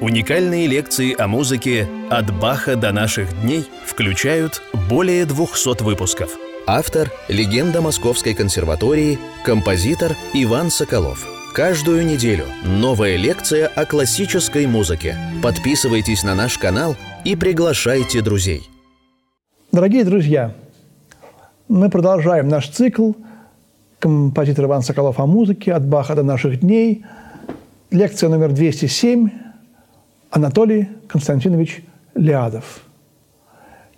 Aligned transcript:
Уникальные 0.00 0.66
лекции 0.66 1.14
о 1.20 1.28
музыке 1.28 1.86
«От 2.08 2.34
Баха 2.40 2.74
до 2.74 2.90
наших 2.90 3.38
дней» 3.42 3.66
включают 3.84 4.62
более 4.88 5.26
200 5.26 5.82
выпусков. 5.82 6.38
Автор– 6.66 7.10
легенда 7.28 7.82
Московской 7.82 8.32
консерватории, 8.32 9.18
композитор 9.44 10.16
Иван 10.32 10.70
Соколов. 10.70 11.28
Каждую 11.52 12.06
неделю 12.06 12.46
новая 12.64 13.16
лекция 13.16 13.66
о 13.66 13.84
классической 13.84 14.66
музыке. 14.66 15.18
Подписывайтесь 15.42 16.22
на 16.22 16.34
наш 16.34 16.56
канал 16.56 16.96
и 17.26 17.36
приглашайте 17.36 18.22
друзей. 18.22 18.62
Дорогие 19.70 20.04
друзья, 20.04 20.54
мы 21.68 21.90
продолжаем 21.90 22.48
наш 22.48 22.70
цикл 22.70 23.12
композитор 23.98 24.64
Иван 24.64 24.80
Соколов 24.80 25.20
о 25.20 25.26
музыке 25.26 25.74
«От 25.74 25.86
Баха 25.86 26.14
до 26.14 26.22
наших 26.22 26.60
дней». 26.60 27.04
Лекция 27.90 28.30
номер 28.30 28.52
207 28.52 29.49
Анатолий 30.30 30.88
Константинович 31.08 31.82
Лядов. 32.14 32.82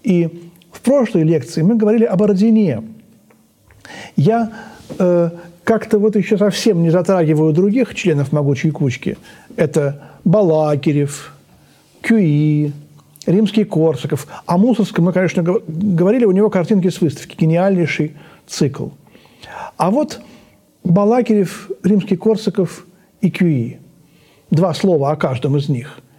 И 0.03 0.51
в 0.73 0.81
прошлой 0.81 1.25
лекции 1.25 1.63
мы 1.63 1.77
говорили 1.77 2.05
об 2.05 2.23
Ордене. 2.23 2.83
Я 4.17 4.53
э, 4.99 5.31
как-то 5.65 5.99
вот 5.99 6.17
еще 6.17 6.39
совсем 6.39 6.83
не 6.83 6.91
затрагиваю 6.91 7.53
других 7.53 7.95
членов 7.95 8.33
могучей 8.33 8.71
кучки. 8.71 9.19
Это 9.57 10.03
Балакирев, 10.25 11.35
Кюи, 12.01 12.73
Римский 13.27 13.65
Корсаков. 13.65 14.27
О 14.47 14.57
Мусорском 14.57 15.05
мы, 15.05 15.13
конечно, 15.13 15.43
говорили, 15.43 16.25
у 16.25 16.33
него 16.33 16.49
картинки 16.49 16.89
с 16.89 17.01
выставки, 17.01 17.37
гениальнейший 17.37 18.17
цикл. 18.47 18.89
А 19.77 19.91
вот 19.91 20.21
Балакирев, 20.83 21.71
Римский 21.85 22.17
Корсаков 22.17 22.87
и 23.21 23.31
Кюи. 23.31 23.79
Два 24.51 24.73
слова 24.73 25.11
о 25.11 25.17
каждом 25.17 25.59
из 25.59 25.69
них– 25.69 26.01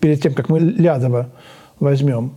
перед 0.00 0.22
тем, 0.22 0.34
как 0.34 0.48
мы 0.48 0.60
Лядова 0.60 1.30
возьмем. 1.80 2.36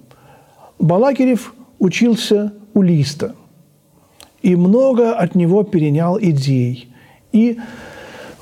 Балакирев 0.79 1.53
учился 1.79 2.53
у 2.73 2.81
Листа 2.81 3.33
и 4.41 4.55
много 4.55 5.13
от 5.13 5.35
него 5.35 5.63
перенял 5.63 6.19
идей. 6.19 6.89
И 7.31 7.59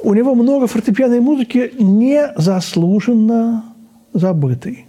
у 0.01 0.13
него 0.13 0.35
много 0.35 0.67
фортепианной 0.67 1.19
музыки 1.19 1.73
незаслуженно 1.77 3.65
забытой. 4.13 4.85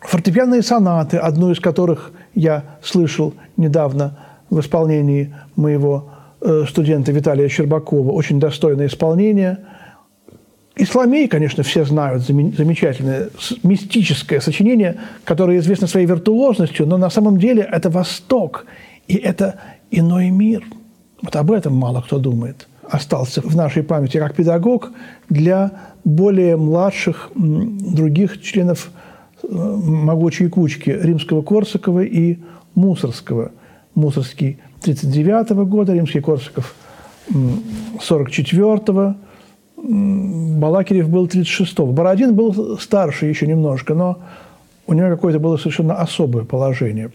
Фортепианные 0.00 0.62
сонаты, 0.62 1.16
одну 1.16 1.50
из 1.52 1.60
которых 1.60 2.12
я 2.34 2.64
слышал 2.82 3.34
недавно 3.56 4.18
в 4.50 4.60
исполнении 4.60 5.34
моего 5.56 6.10
э, 6.40 6.64
студента 6.68 7.12
Виталия 7.12 7.48
Щербакова, 7.48 8.10
очень 8.12 8.40
достойное 8.40 8.86
исполнение– 8.86 9.58
Исламей, 10.78 11.26
конечно, 11.26 11.64
все 11.64 11.84
знают, 11.84 12.22
замечательное 12.22 13.30
мистическое 13.64 14.40
сочинение, 14.40 14.96
которое 15.24 15.58
известно 15.58 15.88
своей 15.88 16.06
виртуозностью, 16.06 16.86
но 16.86 16.96
на 16.96 17.10
самом 17.10 17.38
деле 17.38 17.68
это 17.70 17.90
Восток, 17.90 18.64
и 19.08 19.16
это 19.16 19.56
иной 19.90 20.30
мир. 20.30 20.64
Вот 21.20 21.34
об 21.34 21.50
этом 21.50 21.74
мало 21.74 22.00
кто 22.00 22.18
думает. 22.18 22.68
Остался 22.88 23.40
в 23.40 23.56
нашей 23.56 23.82
памяти 23.82 24.18
как 24.18 24.36
педагог 24.36 24.92
для 25.28 25.72
более 26.04 26.56
младших 26.56 27.32
других 27.34 28.40
членов 28.40 28.90
э, 29.42 29.48
могучей 29.50 30.48
кучки 30.48 30.90
римского 30.90 31.42
Корсакова 31.42 32.04
и 32.04 32.38
Мусорского. 32.76 33.50
Мусорский 33.96 34.58
39 34.82 35.50
-го 35.50 35.66
года, 35.66 35.92
римский 35.92 36.20
Корсаков 36.20 36.76
44 38.00 38.92
-го 38.92 39.16
Балакирев 39.80 41.08
был 41.08 41.26
36-го. 41.26 41.92
Бородин 41.92 42.34
был 42.34 42.78
старше 42.78 43.26
еще 43.26 43.46
немножко, 43.46 43.94
но 43.94 44.18
у 44.86 44.94
него 44.94 45.08
какое-то 45.08 45.38
было 45.38 45.56
совершенно 45.56 45.94
особое 45.94 46.44
положение. 46.44 47.10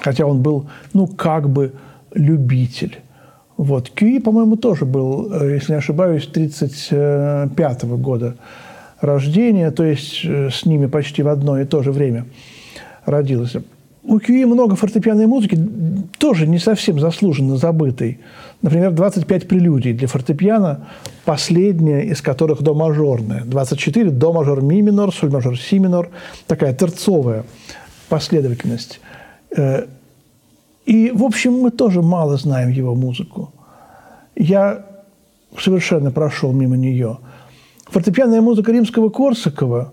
Хотя 0.00 0.26
он 0.26 0.42
был, 0.42 0.68
ну, 0.92 1.06
как 1.06 1.48
бы 1.48 1.72
любитель. 2.14 2.98
Вот. 3.56 3.90
Кюи, 3.90 4.20
по-моему, 4.20 4.56
тоже 4.56 4.84
был, 4.84 5.32
э, 5.32 5.54
если 5.54 5.72
не 5.72 5.78
ошибаюсь, 5.78 6.28
35-го 6.32 7.96
года 7.96 8.36
рождения, 9.00 9.70
то 9.70 9.84
есть 9.84 10.20
э, 10.24 10.50
с 10.50 10.64
ними 10.64 10.86
почти 10.86 11.22
в 11.22 11.28
одно 11.28 11.58
и 11.60 11.64
то 11.64 11.82
же 11.82 11.90
время 11.90 12.26
родился. 13.04 13.62
У 14.04 14.20
Кюи 14.20 14.44
много 14.44 14.76
фортепианной 14.76 15.26
музыки, 15.26 15.58
тоже 16.18 16.46
не 16.46 16.58
совсем 16.58 17.00
заслуженно 17.00 17.56
забытой. 17.56 18.20
Например, 18.62 18.90
25 18.90 19.46
прелюдий 19.46 19.92
для 19.92 20.08
фортепиано, 20.08 20.88
последняя 21.24 22.02
из 22.02 22.20
которых 22.20 22.62
до 22.62 22.74
мажорная. 22.74 23.44
24 23.44 24.10
до 24.10 24.32
мажор 24.32 24.62
ми 24.62 24.82
минор, 24.82 25.14
соль 25.14 25.30
мажор 25.30 25.56
си 25.56 25.78
минор, 25.78 26.10
такая 26.48 26.74
терцовая 26.74 27.44
последовательность. 28.08 29.00
Э, 29.56 29.86
и, 30.86 31.12
в 31.14 31.22
общем, 31.22 31.52
мы 31.52 31.70
тоже 31.70 32.02
мало 32.02 32.36
знаем 32.36 32.70
его 32.70 32.96
музыку. 32.96 33.52
Я 34.34 34.84
совершенно 35.56 36.10
прошел 36.10 36.52
мимо 36.52 36.76
нее. 36.76 37.18
Фортепианная 37.86 38.40
музыка 38.40 38.72
римского 38.72 39.08
Корсакова 39.08 39.92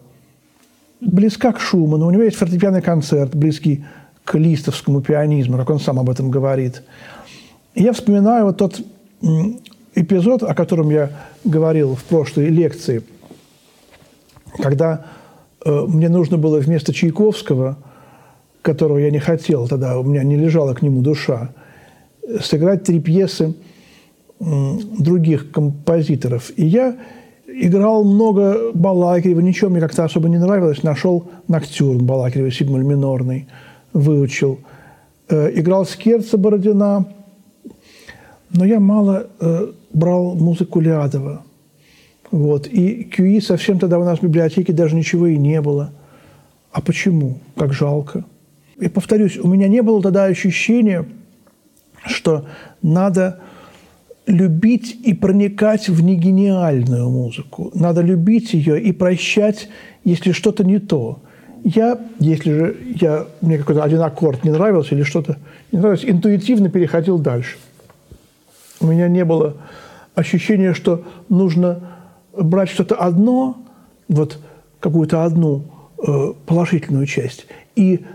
близка 1.02 1.52
к 1.52 1.60
Шуману. 1.60 2.08
У 2.08 2.12
него 2.12 2.24
есть 2.24 2.38
фортепианный 2.38 2.82
концерт, 2.82 3.36
близкий 3.36 3.86
к 4.24 4.36
листовскому 4.40 5.02
пианизму, 5.02 5.58
как 5.58 5.70
он 5.70 5.80
сам 5.80 6.00
об 6.00 6.10
этом 6.10 6.32
говорит– 6.32 6.82
я 7.76 7.94
вспоминаю 7.94 8.46
вот 8.46 8.58
тот 8.58 8.82
эпизод, 9.94 10.44
о 10.44 10.54
котором 10.54 10.90
я 10.90 11.12
говорил 11.44 11.96
в 11.96 12.04
прошлой 12.04 12.48
лекции, 12.48 13.04
когда 14.58 15.06
э, 15.64 15.86
мне 15.88 16.10
нужно 16.10 16.38
было 16.38 16.60
вместо 16.60 16.94
Чайковского, 16.94 17.78
которого 18.62 18.98
я 18.98 19.12
не 19.12 19.20
хотел 19.20 19.68
тогда, 19.68 20.00
у 20.00 20.04
меня 20.04 20.24
не 20.24 20.36
лежала 20.36 20.74
к 20.74 20.82
нему 20.82 21.02
душа, 21.02 21.52
сыграть 22.42 22.84
три 22.84 23.00
пьесы 23.00 23.54
других 24.40 25.52
композиторов. 25.52 26.52
И 26.58 26.66
я 26.66 26.98
играл 27.48 28.04
много 28.04 28.72
Балакирева, 28.74 29.40
ничего 29.40 29.70
мне 29.70 29.80
как-то 29.80 30.04
особо 30.04 30.28
не 30.28 30.38
нравилось. 30.38 30.84
Нашел 30.84 31.30
Ноктюрн 31.48 32.06
Балакирева, 32.06 32.52
сигмаль 32.52 32.84
минорный, 32.84 33.48
выучил. 33.94 34.60
Э, 35.30 35.50
играл 35.54 35.86
Скерца 35.86 36.38
Бородина, 36.38 37.06
но 38.56 38.66
я 38.66 38.80
мало 38.80 39.28
э, 39.40 39.72
брал 39.94 40.36
музыку 40.36 40.80
Лядова. 40.80 41.44
Вот. 42.32 42.68
И 42.68 43.10
QE 43.12 43.42
совсем 43.42 43.80
тогда 43.80 44.00
у 44.00 44.04
нас 44.04 44.20
в 44.20 44.24
библиотеке 44.24 44.74
даже 44.74 44.96
ничего 44.96 45.28
и 45.28 45.38
не 45.38 45.62
было. 45.62 45.92
А 46.72 46.82
почему? 46.82 47.40
Как 47.56 47.74
жалко. 47.74 48.26
И 48.78 48.88
повторюсь, 48.88 49.38
у 49.38 49.48
меня 49.48 49.68
не 49.68 49.82
было 49.82 50.02
тогда 50.02 50.26
ощущения, 50.26 51.06
что 52.06 52.46
надо 52.82 53.40
любить 54.26 54.98
и 55.04 55.14
проникать 55.14 55.88
в 55.88 56.02
негениальную 56.04 57.10
музыку. 57.10 57.72
Надо 57.74 58.02
любить 58.02 58.54
ее 58.54 58.82
и 58.82 58.92
прощать, 58.92 59.70
если 60.04 60.32
что-то 60.32 60.64
не 60.64 60.80
то. 60.80 61.22
Я, 61.64 62.00
если 62.20 62.52
же 62.52 62.78
я, 63.02 63.28
мне 63.42 63.58
какой-то 63.58 63.84
один 63.84 64.02
аккорд 64.02 64.44
не 64.44 64.52
нравился 64.52 64.96
или 64.96 65.04
что-то 65.04 65.38
не 65.72 65.80
нравилось, 65.80 66.06
интуитивно 66.06 66.70
переходил 66.70 67.20
дальше– 67.20 67.58
у 68.86 68.92
меня 68.92 69.08
не 69.08 69.26
было 69.26 69.58
ощущения, 70.14 70.74
что 70.74 71.04
нужно 71.28 71.80
брать 72.38 72.70
что-то 72.70 72.96
одно, 72.96 73.58
вот 74.08 74.40
какую-то 74.80 75.24
одну 75.24 75.66
э, 75.98 76.34
положительную 76.46 77.08
часть, 77.08 77.48
и 77.76 78.06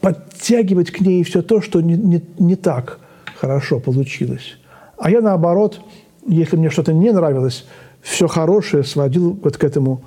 подтягивать 0.00 0.90
к 0.90 1.00
ней 1.00 1.22
все 1.22 1.42
то, 1.42 1.60
что 1.60 1.80
не, 1.80 1.94
не, 1.96 2.22
не 2.38 2.56
так 2.56 2.98
хорошо 3.36 3.78
получилось. 3.78 4.58
А 4.98 5.10
я, 5.10 5.20
наоборот, 5.20 5.80
если 6.26 6.56
мне 6.56 6.70
что-то 6.70 6.92
не 6.92 7.12
нравилось, 7.12 7.64
все 8.02 8.26
хорошее 8.26 8.82
сводил 8.82 9.38
вот 9.42 9.56
к 9.56 9.64
этому 9.64 10.02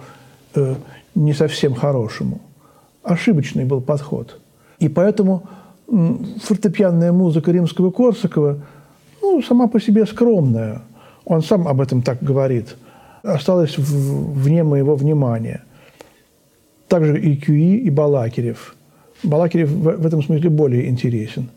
э, 0.56 0.76
не 1.16 1.34
совсем 1.34 1.74
хорошему. 1.74 2.42
Ошибочный 3.04 3.66
был 3.66 3.82
подход. 3.82 4.40
И 4.80 4.90
поэтому 4.90 5.44
фортепианная 6.44 7.14
музыка 7.14 7.52
римского 7.52 7.92
Корсакова– 7.92 8.60
ну, 9.22 9.42
сама 9.42 9.68
по 9.68 9.80
себе 9.80 10.06
скромная. 10.06 10.82
Он 11.26 11.42
сам 11.42 11.68
об 11.68 11.82
этом 11.82 12.02
так 12.02 12.24
говорит. 12.24 12.78
Осталось 13.24 13.78
в, 13.78 14.34
вне 14.34 14.64
моего 14.64 14.96
внимания. 14.96 15.64
Также 16.88 17.20
и 17.20 17.36
Кюи, 17.36 17.76
и 17.78 17.90
Балакирев. 17.90 18.76
Балакирев 19.24 19.70
в, 19.70 20.06
этом 20.06 20.24
смысле 20.24 20.50
более 20.50 20.88
интересен. 20.90 21.50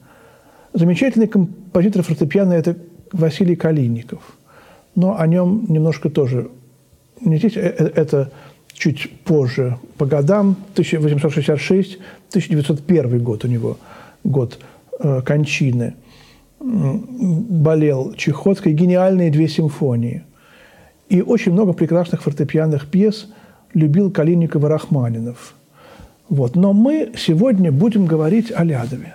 Замечательный 0.74 1.28
композитор 1.28 2.02
фортепиано– 2.02 2.52
это 2.54 2.76
Василий 3.12 3.54
Калинников. 3.56 4.20
Но 4.94 5.18
о 5.18 5.26
нем 5.26 5.64
немножко 5.68 6.10
тоже. 6.10 6.50
Не 7.20 7.38
здесь, 7.38 7.56
э, 7.56 7.60
э, 7.60 7.90
это 7.94 8.30
чуть 8.72 9.10
позже 9.24 9.78
по 9.96 10.06
годам, 10.06 10.56
1866-1901 10.74 13.18
год 13.20 13.44
у 13.44 13.48
него, 13.48 13.78
год 14.24 14.58
э, 14.98 15.22
кончины– 15.24 15.94
болел 16.62 18.14
Чехотской, 18.14 18.72
гениальные 18.72 19.30
две 19.30 19.48
симфонии. 19.48 20.24
И 21.08 21.20
очень 21.20 21.52
много 21.52 21.72
прекрасных 21.72 22.22
фортепианных 22.22 22.88
пьес, 22.88 23.28
любил 23.74 24.10
Калиников 24.10 24.64
и 24.64 24.66
Рахманинов. 24.66 25.54
Вот. 26.28 26.56
Но 26.56 26.72
мы 26.72 27.12
сегодня 27.16 27.72
будем 27.72 28.06
говорить 28.06 28.52
о 28.54 28.64
Лядове. 28.64 29.14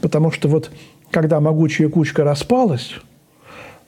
Потому 0.00 0.30
что 0.30 0.48
вот 0.48 0.70
когда 1.10 1.40
могучая 1.40 1.88
кучка 1.88 2.24
распалась, 2.24 2.92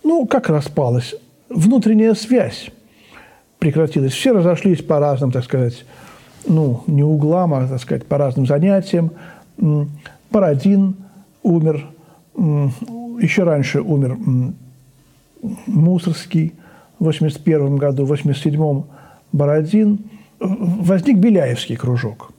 ну, 0.04 0.26
как 0.26 0.48
распалась? 0.48 1.14
Внутренняя 1.48 2.14
связь 2.14 2.70
прекратилась. 3.58 4.12
Все 4.12 4.32
разошлись 4.32 4.82
по 4.82 4.98
разным, 4.98 5.32
так 5.32 5.44
сказать, 5.44 5.84
ну, 6.46 6.82
не 6.86 7.02
углам, 7.02 7.54
а, 7.54 7.66
так 7.66 7.80
сказать, 7.80 8.06
по 8.06 8.18
разным 8.18 8.46
занятиям. 8.46 9.10
Парадин 10.30 10.96
умер, 11.42 11.86
еще 12.36 13.44
раньше 13.44 13.80
умер 13.80 14.18
Мусорский 15.66 16.54
в 16.98 17.04
81 17.04 17.76
году, 17.76 18.04
в 18.04 18.08
87 18.08 18.82
Бородин. 19.32 19.98
Возник 20.38 21.18
Беляевский 21.18 21.76
кружок. 21.76 22.30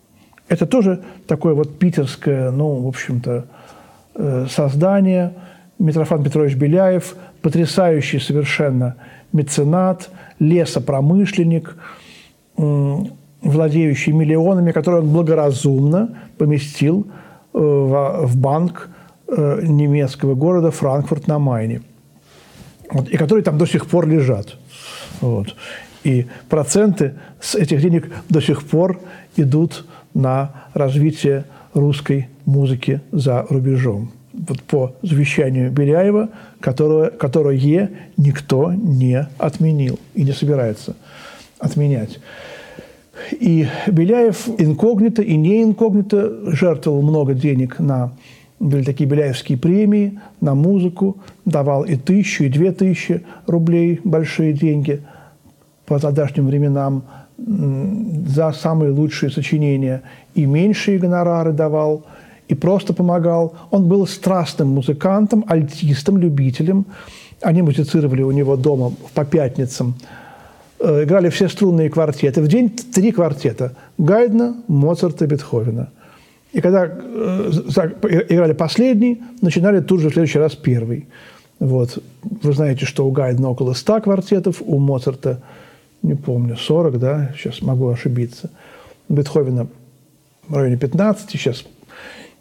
Это 0.49 0.65
тоже 0.65 1.01
такое 1.27 1.53
вот 1.53 1.77
питерское, 1.77 2.51
ну, 2.51 2.81
в 2.81 2.87
общем-то, 2.87 3.45
э, 4.15 4.45
создание. 4.49 5.33
Митрофан 5.79 6.23
Петрович 6.23 6.55
Беляев, 6.55 7.15
потрясающий 7.41 8.19
совершенно 8.19 8.95
меценат, 9.33 10.09
лесопромышленник, 10.39 11.75
владеющий 13.41 14.13
миллионами, 14.13 14.71
которые 14.71 15.01
он 15.01 15.09
благоразумно 15.09 16.17
поместил 16.37 17.07
э, 17.53 17.59
в 17.59 18.37
банк 18.37 18.89
э, 19.27 19.61
немецкого 19.63 20.35
города 20.35 20.71
Франкфурт 20.71 21.27
на 21.27 21.39
Майне. 21.39 21.81
Вот, 22.89 23.09
и 23.09 23.17
которые 23.17 23.43
там 23.43 23.57
до 23.57 23.65
сих 23.65 23.87
пор 23.87 24.07
лежат. 24.07 24.57
Вот. 25.21 25.55
И 26.03 26.27
проценты 26.47 27.15
с 27.41 27.55
этих 27.55 27.81
денег 27.81 28.09
до 28.29 28.41
сих 28.41 28.63
пор 28.63 28.99
идут 29.35 29.85
на 30.13 30.51
развитие 30.73 31.45
русской 31.73 32.29
музыки 32.45 33.01
за 33.11 33.45
рубежом. 33.49 34.11
Вот 34.33 34.61
по 34.63 34.93
завещанию 35.01 35.71
Беляева, 35.71 36.29
которое, 36.59 37.09
которое 37.09 37.89
никто 38.17 38.71
не 38.71 39.27
отменил 39.37 39.99
и 40.13 40.23
не 40.23 40.31
собирается 40.31 40.95
отменять. 41.59 42.19
И 43.31 43.67
Беляев 43.87 44.47
инкогнито 44.59 45.23
и 45.23 45.35
не 45.35 45.63
инкогнито 45.63 46.51
жертвовал 46.51 47.01
много 47.01 47.33
денег 47.33 47.79
на 47.79 48.11
были 48.59 48.83
такие 48.83 49.09
Беляевские 49.09 49.57
премии 49.57 50.19
на 50.41 50.55
музыку, 50.55 51.17
давал 51.45 51.83
и 51.83 51.95
тысячу, 51.95 52.45
и 52.45 52.49
две 52.49 52.71
тысячи 52.71 53.23
рублей, 53.45 53.99
большие 54.03 54.53
деньги 54.53 55.01
по 55.85 55.99
тогдашним 55.99 56.47
временам 56.47 57.03
за 57.37 58.51
самые 58.51 58.91
лучшие 58.91 59.29
сочинения, 59.29 60.01
и 60.33 60.45
меньшие 60.45 60.97
гонорары 60.97 61.53
давал, 61.53 62.05
и 62.47 62.55
просто 62.55 62.93
помогал. 62.93 63.53
Он 63.69 63.87
был 63.87 64.07
страстным 64.07 64.69
музыкантом, 64.69 65.45
альтистом, 65.47 66.17
любителем. 66.17 66.85
Они 67.41 67.61
музицировали 67.61 68.23
у 68.23 68.31
него 68.31 68.55
дома 68.57 68.91
по 69.13 69.23
пятницам– 69.23 69.95
Э, 70.79 71.03
играли 71.03 71.29
все 71.29 71.49
струнные 71.49 71.89
квартеты. 71.89 72.41
В 72.41 72.47
день 72.47 72.69
три 72.69 73.11
квартета. 73.11 73.73
Гайдна, 73.97 74.55
Моцарта, 74.67 75.25
Бетховена. 75.25 75.89
И 76.53 76.61
когда 76.61 76.85
э, 76.85 77.51
играли 78.29 78.53
последний, 78.53 79.21
начинали 79.41 79.79
тут 79.79 80.01
же 80.01 80.09
в 80.09 80.13
следующий 80.13 80.39
раз 80.39 80.55
первый. 80.55 81.07
Вот. 81.59 82.01
Вы 82.23 82.53
знаете, 82.53 82.85
что 82.85 83.05
у 83.05 83.11
Гайдна 83.11 83.49
около 83.49 83.73
100 83.73 84.01
квартетов, 84.01 84.61
у 84.61 84.77
Моцарта, 84.77 85.41
не 86.03 86.15
помню, 86.15 86.55
40, 86.55 86.99
да, 86.99 87.33
сейчас 87.37 87.61
могу 87.61 87.89
ошибиться. 87.89 88.49
У 89.09 89.13
Бетховена 89.13 89.67
в 90.47 90.55
районе 90.55 90.77
15, 90.77 91.29
сейчас 91.29 91.65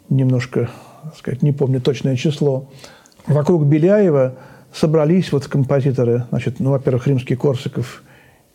немножко, 0.09 0.69
так 1.03 1.17
сказать, 1.17 1.41
не 1.41 1.51
помню 1.51 1.81
точное 1.81 2.15
число. 2.15 2.69
Вокруг 3.25 3.65
Беляева 3.65 4.35
собрались 4.73 5.31
вот 5.31 5.47
композиторы, 5.47 6.25
значит, 6.29 6.59
ну, 6.59 6.71
во-первых, 6.71 7.07
римский 7.07 7.35
Корсаков 7.35 8.03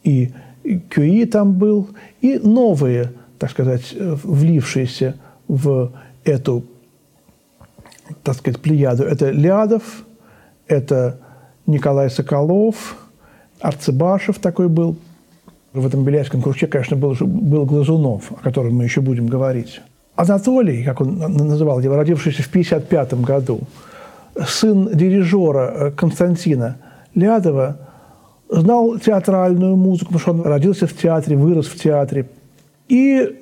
и 0.05 0.31
QE 0.65 1.27
там 1.27 1.55
был, 1.55 1.89
и 2.21 2.39
новые, 2.39 3.13
так 3.39 3.51
сказать, 3.51 3.95
влившиеся 3.95 5.17
в 5.53 5.93
эту, 6.25 6.65
так 8.23 8.37
сказать, 8.37 8.61
плеяду. 8.61 9.05
Это 9.05 9.31
Лядов, 9.31 9.83
это 10.67 11.19
Николай 11.67 12.11
Соколов, 12.11 12.97
Арцебашев 13.61 14.39
такой 14.39 14.69
был. 14.69 14.97
В 15.73 15.87
этом 15.87 16.05
Беляевском 16.05 16.43
кружке, 16.43 16.67
конечно, 16.67 16.97
был, 16.97 17.17
был 17.21 17.65
Глазунов, 17.65 18.31
о 18.33 18.43
котором 18.43 18.75
мы 18.75 18.85
еще 18.85 19.01
будем 19.01 19.27
говорить. 19.27 19.81
Анатолий, 20.17 20.85
как 20.85 21.01
он 21.01 21.19
называл 21.19 21.81
его, 21.81 21.97
родившийся 21.97 22.43
в 22.43 22.49
1955 22.49 23.25
году, 23.25 23.61
сын 24.47 24.89
дирижера 24.95 25.93
Константина 25.97 26.77
Лядова– 27.15 27.79
знал 28.53 28.99
театральную 28.99 29.77
музыку, 29.77 30.13
потому 30.13 30.21
что 30.21 30.31
он 30.33 30.43
родился 30.43 30.87
в 30.87 30.97
театре, 30.97 31.37
вырос 31.37 31.67
в 31.67 31.79
театре. 31.79 32.29
И 32.89 33.41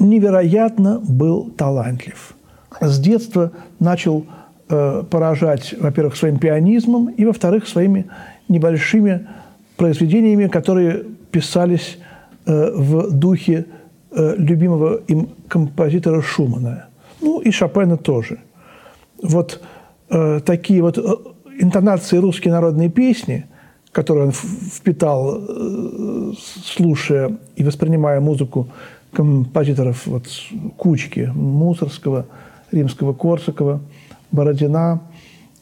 невероятно 0.00 0.98
был 0.98 1.50
талантлив. 1.50 2.34
С 2.80 2.98
детства 2.98 3.52
начал 3.78 4.26
э, 4.68 5.04
поражать, 5.08 5.74
во-первых, 5.78 6.16
своим 6.16 6.38
пианизмом, 6.38 7.08
и, 7.10 7.24
во-вторых, 7.24 7.68
своими 7.68 8.06
небольшими 8.48 9.28
произведениями, 9.76 10.48
которые 10.48 11.04
писались 11.30 11.98
э, 12.46 12.70
в 12.74 13.10
духе 13.12 13.66
э, 14.10 14.34
любимого 14.36 15.00
им 15.08 15.28
композитора 15.48 16.22
Шумана. 16.22 16.86
Ну, 17.20 17.40
и 17.40 17.50
Шопена 17.50 17.96
тоже. 17.96 18.38
Вот 19.22 19.60
э, 20.08 20.40
такие 20.44 20.82
вот 20.82 20.98
э, 20.98 21.02
интонации 21.60 22.16
русской 22.16 22.48
народной 22.48 22.88
песни– 22.88 23.46
который 23.92 24.24
он 24.24 24.32
впитал, 24.32 25.36
э, 25.36 26.32
слушая 26.64 27.36
и 27.56 27.64
воспринимая 27.64 28.20
музыку 28.20 28.68
композиторов 29.12 30.06
вот, 30.06 30.26
Кучки, 30.76 31.30
Мусорского, 31.34 32.26
Римского, 32.70 33.12
Корсакова, 33.12 33.80
Бородина, 34.30 35.00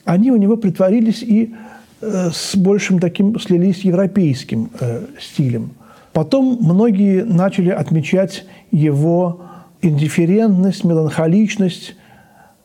они 0.05 0.31
у 0.31 0.37
него 0.37 0.57
притворились 0.57 1.23
и 1.23 1.55
э, 2.01 2.31
с 2.33 2.57
большим 2.57 2.99
таким 2.99 3.39
слились 3.39 3.81
европейским 3.81 4.71
э, 4.81 5.05
стилем. 5.21 5.73
Потом 6.13 6.59
многие 6.61 7.25
начали 7.25 7.71
отмечать 7.71 8.45
его 8.71 9.43
индифферентность, 9.83 10.85
меланхоличность. 10.85 11.95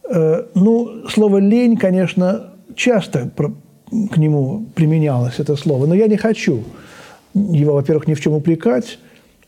Э, 0.10 0.44
ну, 0.56 1.08
слово 1.10 1.38
«лень», 1.38 1.78
конечно, 1.78 2.54
часто 2.76 3.30
к 4.12 4.18
нему 4.18 4.66
применялось 4.74 5.40
это 5.40 5.56
слово. 5.56 5.86
Но 5.86 5.96
я 5.96 6.08
не 6.08 6.18
хочу 6.18 6.64
его, 7.34 7.74
во-первых, 7.74 8.08
ни 8.08 8.14
в 8.14 8.22
чем 8.22 8.34
упрекать, 8.34 9.00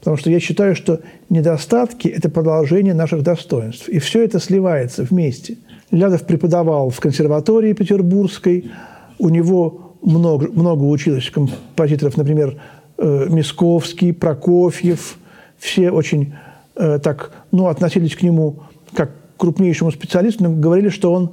потому 0.06 0.18
что 0.18 0.30
я 0.30 0.40
считаю, 0.40 0.76
что 0.76 1.00
недостатки– 1.32 2.08
это 2.18 2.30
продолжение 2.30 2.94
наших 2.94 3.24
достоинств. 3.24 3.90
И 3.90 3.98
все 3.98 4.24
это 4.24 4.40
сливается 4.40 5.02
вместе. 5.02 5.58
Лядов 5.90 6.28
преподавал 6.28 6.92
в 6.92 7.00
консерватории 7.00 7.74
петербургской, 7.74 8.70
у 9.18 9.30
него 9.30 9.96
много, 10.04 10.48
много 10.52 10.84
училось 10.84 11.32
композиторов, 11.32 12.18
например, 12.18 12.62
э, 13.00 13.26
Мисковский, 13.32 14.14
Прокофьев, 14.14 15.18
все 15.58 15.90
очень 15.90 16.36
э, 16.76 17.00
так, 17.02 17.32
ну, 17.52 17.66
относились 17.66 18.16
к 18.16 18.22
нему 18.22 18.60
как 18.94 19.10
к 19.10 19.40
крупнейшему 19.40 19.90
специалисту, 19.90 20.44
но 20.44 20.52
говорили, 20.52 20.90
что 20.90 21.12
он 21.12 21.32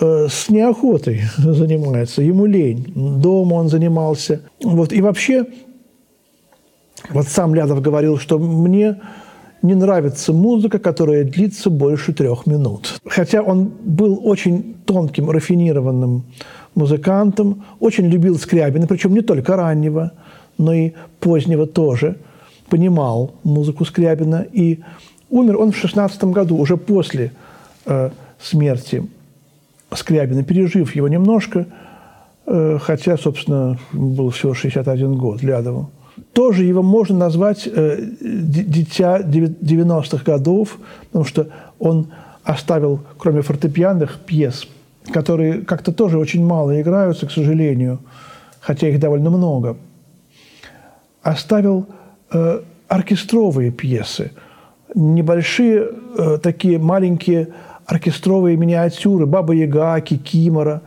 Э, 0.00 0.28
с 0.30 0.48
неохотой 0.48 1.22
занимается, 1.38 2.22
ему 2.22 2.46
лень. 2.46 2.92
Дома 2.94 3.54
он 3.54 3.68
занимался. 3.68 4.40
Вот. 4.62 4.92
И 4.92 5.02
вообще, 5.02 5.44
вот 7.08 7.28
сам 7.28 7.54
Лядов 7.54 7.80
говорил, 7.80 8.18
что 8.18 8.38
мне 8.38 9.00
не 9.62 9.74
нравится 9.74 10.32
музыка, 10.32 10.78
которая 10.78 11.24
длится 11.24 11.70
больше 11.70 12.12
трех 12.12 12.46
минут. 12.46 13.00
Хотя 13.06 13.42
он 13.42 13.70
был 13.82 14.20
очень 14.22 14.76
тонким, 14.86 15.30
рафинированным 15.30 16.24
музыкантом, 16.74 17.64
очень 17.78 18.06
любил 18.06 18.38
Скрябина, 18.38 18.86
причем 18.86 19.14
не 19.14 19.20
только 19.20 19.56
раннего, 19.56 20.12
но 20.58 20.72
и 20.72 20.92
позднего 21.18 21.66
тоже. 21.66 22.16
Понимал 22.68 23.32
музыку 23.42 23.84
Скрябина. 23.84 24.46
И 24.52 24.80
умер 25.28 25.56
он 25.58 25.72
в 25.72 25.76
16 25.76 26.24
году, 26.24 26.56
уже 26.56 26.76
после 26.76 27.32
э, 27.86 28.10
смерти 28.40 29.06
Скрябина, 29.92 30.44
пережив 30.44 30.94
его 30.94 31.08
немножко, 31.08 31.66
э, 32.46 32.78
хотя, 32.80 33.16
собственно, 33.16 33.78
был 33.92 34.30
всего 34.30 34.54
61 34.54 35.16
год 35.16 35.42
Лядову. 35.42 35.90
Тоже 36.32 36.64
его 36.64 36.82
можно 36.82 37.16
назвать 37.16 37.66
э, 37.66 37.98
дитя 38.20 39.20
90-х 39.20 40.24
годов, 40.24 40.78
потому 41.06 41.24
что 41.24 41.48
он 41.78 42.08
оставил, 42.44 43.00
кроме 43.18 43.42
фортепианных 43.42 44.18
пьес, 44.26 44.66
которые 45.12 45.62
как-то 45.62 45.92
тоже 45.92 46.18
очень 46.18 46.44
мало 46.44 46.80
играются, 46.80 47.26
к 47.26 47.30
сожалению, 47.30 48.00
хотя 48.60 48.88
их 48.88 49.00
довольно 49.00 49.30
много, 49.30 49.76
оставил 51.22 51.86
э, 52.32 52.60
оркестровые 52.88 53.70
пьесы, 53.70 54.32
небольшие 54.94 55.88
э, 56.16 56.38
такие 56.42 56.78
маленькие 56.78 57.48
оркестровые 57.86 58.56
миниатюры. 58.56 59.26
«Баба 59.26 59.52
Яга», 59.52 60.00
«Кикимора», 60.00 60.82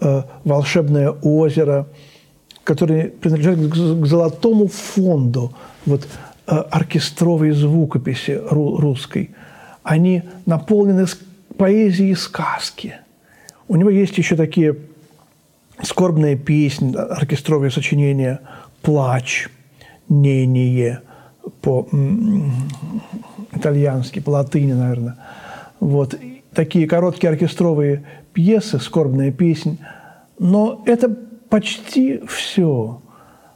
э, 0.00 0.22
«Волшебное 0.44 1.10
озеро», 1.10 1.86
которые 2.64 3.08
принадлежат 3.08 3.58
к 3.58 4.06
золотому 4.06 4.68
фонду 4.68 5.52
вот, 5.86 6.06
э, 6.46 6.54
оркестровой 6.54 7.52
звукописи 7.52 8.40
русской. 8.50 9.30
Они 9.82 10.22
наполнены 10.46 11.06
поэзией 11.56 12.14
сказки. 12.14 12.94
У 13.68 13.76
него 13.76 13.90
есть 13.90 14.18
еще 14.18 14.36
такие 14.36 14.76
скорбные 15.82 16.36
песни, 16.36 16.94
оркестровые 16.94 17.70
сочинения 17.70 18.40
«Плач», 18.82 19.48
«Нение», 20.08 21.00
по-итальянски, 21.60 24.20
по 24.20 24.30
латыни, 24.30 24.72
наверное. 24.72 25.16
Вот. 25.80 26.14
Такие 26.54 26.86
короткие 26.86 27.30
оркестровые 27.30 28.04
пьесы, 28.32 28.78
скорбная 28.78 29.32
песня. 29.32 29.76
Но 30.38 30.84
это 30.86 31.16
почти 31.52 32.22
все. 32.26 33.02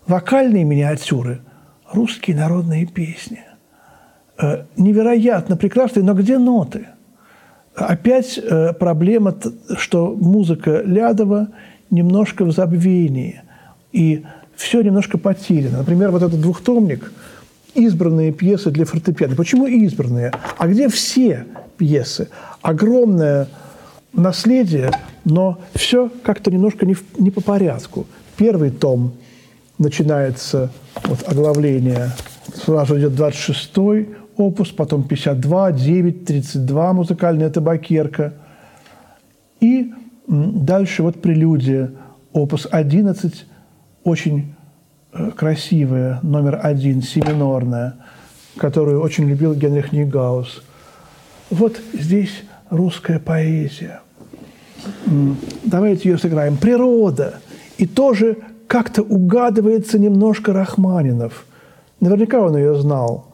Вокальные 0.06 0.64
миниатюры, 0.64 1.40
русские 1.90 2.36
народные 2.36 2.84
песни. 2.84 3.40
Э, 4.38 4.64
невероятно 4.76 5.56
прекрасные, 5.56 6.04
но 6.04 6.12
где 6.12 6.36
ноты? 6.36 6.88
Опять 7.74 8.38
э, 8.38 8.74
проблема, 8.74 9.34
что 9.78 10.14
музыка 10.14 10.82
Лядова 10.84 11.48
немножко 11.90 12.44
в 12.44 12.52
забвении. 12.52 13.40
И 13.92 14.26
все 14.56 14.82
немножко 14.82 15.16
потеряно. 15.16 15.78
Например, 15.78 16.10
вот 16.10 16.22
этот 16.22 16.38
двухтомник– 16.38 17.10
избранные 17.74 18.30
пьесы 18.30 18.70
для 18.70 18.84
фортепиано. 18.84 19.36
Почему 19.36 19.66
избранные? 19.66 20.32
А 20.58 20.66
где 20.66 20.90
все 20.90 21.46
пьесы? 21.78 22.28
Огромное 22.60 23.48
наследие, 24.12 24.90
но 25.24 25.58
все 25.74 26.10
как-то 26.22 26.50
немножко 26.50 26.86
не, 26.86 26.94
в, 26.94 27.04
не 27.18 27.30
по 27.30 27.40
порядку. 27.40 28.06
Первый 28.36 28.70
том 28.70 29.14
начинается 29.78 30.70
вот 31.04 31.22
оглавление, 31.26 32.10
сразу 32.54 32.98
идет 32.98 33.12
26-й 33.12 34.08
опус, 34.36 34.70
потом 34.70 35.04
52, 35.04 35.72
9, 35.72 36.24
32 36.24 36.92
музыкальная 36.92 37.50
табакерка. 37.50 38.34
И 39.60 39.92
дальше 40.26 41.02
вот 41.02 41.20
прелюдия, 41.20 41.92
опус 42.32 42.66
11, 42.70 43.46
очень 44.04 44.56
Э, 45.18 45.30
красивая, 45.30 46.20
номер 46.22 46.60
один, 46.62 47.00
си 47.00 47.20
минорная, 47.20 47.94
которую 48.58 49.00
очень 49.00 49.28
любил 49.28 49.54
Генрих 49.54 49.92
Нигаус. 49.92 50.62
Вот 51.48 51.80
здесь 51.94 52.42
русская 52.70 53.18
поэзия. 53.18 54.00
Давайте 55.64 56.10
ее 56.10 56.18
сыграем. 56.18 56.56
Природа. 56.56 57.40
И 57.78 57.86
тоже 57.86 58.38
как-то 58.66 59.02
угадывается 59.02 59.98
немножко 59.98 60.52
Рахманинов. 60.52 61.44
Наверняка 62.00 62.40
он 62.40 62.56
ее 62.56 62.74
знал. 62.80 63.26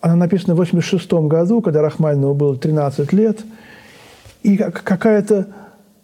Она 0.00 0.16
написана 0.16 0.54
в 0.54 0.58
86 0.58 1.12
году, 1.12 1.60
когда 1.60 1.82
Рахманинову 1.82 2.34
было 2.34 2.56
13 2.56 3.12
лет. 3.12 3.40
И 4.42 4.56
какая-то 4.56 5.48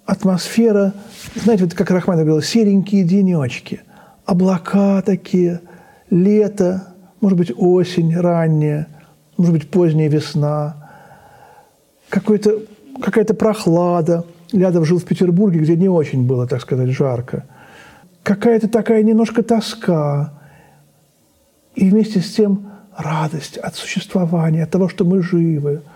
атмосфера, 0.04 0.92
знаете, 1.34 1.64
вот 1.64 1.74
как 1.74 1.90
Рахманинов 1.90 2.26
говорил, 2.26 2.46
серенькие 2.46 3.04
денечки– 3.04 3.80
облака 4.24 5.02
такие, 5.02 5.60
лето, 6.10 6.88
может 7.20 7.38
быть, 7.38 7.52
осень 7.56 8.16
ранняя, 8.16 8.88
может 9.36 9.52
быть, 9.52 9.70
поздняя 9.70 10.08
весна, 10.08 10.83
какой-то, 12.14 12.60
какая-то 13.02 13.34
прохлада. 13.34 14.24
Лядов 14.52 14.86
жил 14.86 14.98
в 14.98 15.04
Петербурге, 15.04 15.58
где 15.58 15.76
не 15.76 15.88
очень 15.88 16.26
было, 16.26 16.46
так 16.46 16.60
сказать, 16.60 16.90
жарко. 16.90 17.44
Какая-то 18.22 18.68
такая 18.68 19.02
немножко 19.02 19.42
тоска. 19.42 20.32
И 21.74 21.90
вместе 21.90 22.20
с 22.20 22.32
тем 22.32 22.70
радость 22.96 23.56
от 23.56 23.74
существования, 23.74 24.62
от 24.62 24.70
того, 24.70 24.88
что 24.88 25.04
мы 25.04 25.22
живы– 25.22 25.82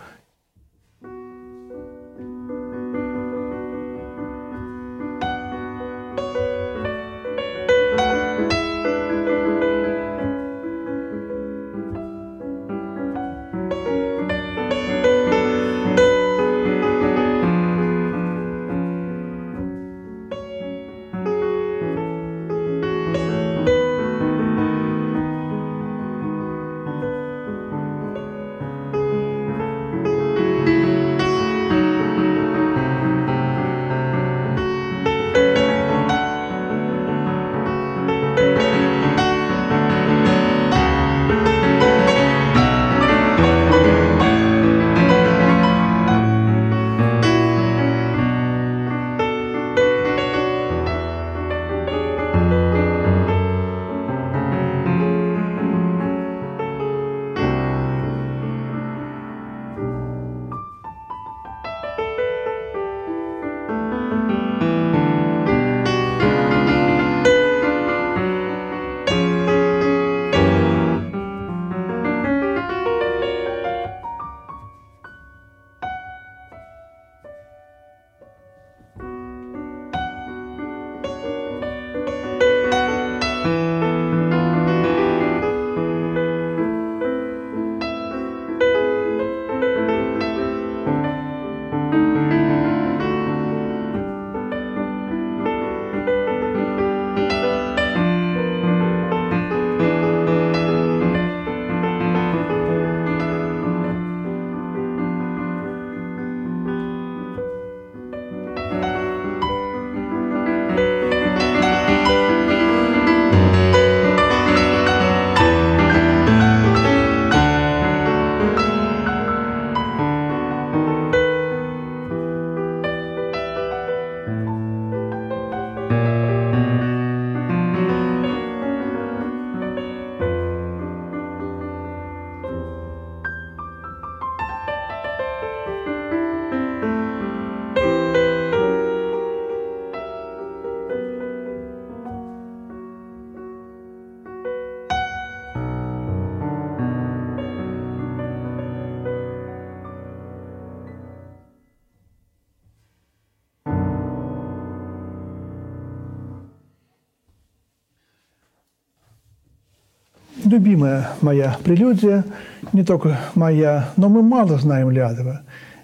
любимая 160.49 161.11
моя 161.21 161.57
прелюдия, 161.63 162.25
не 162.73 162.85
только 162.85 163.19
моя, 163.35 163.91
но 163.97 164.09
мы 164.09 164.23
мало 164.23 164.59
знаем 164.59 164.91
Лядова. 164.91 165.43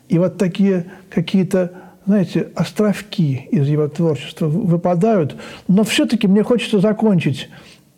И 0.08 0.18
вот 0.18 0.38
такие 0.38 0.86
какие-то, 1.10 1.72
знаете, 2.06 2.48
островки 2.54 3.48
из 3.50 3.68
его 3.68 3.88
творчества 3.88 4.46
выпадают. 4.46 5.36
Но 5.68 5.84
все-таки 5.84 6.26
мне 6.26 6.42
хочется 6.42 6.80
закончить 6.80 7.48